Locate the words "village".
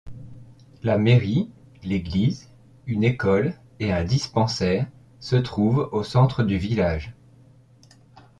6.57-7.13